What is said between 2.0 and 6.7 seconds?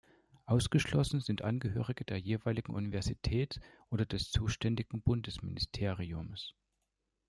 der jeweiligen Universität oder des zuständigen Bundesministeriums.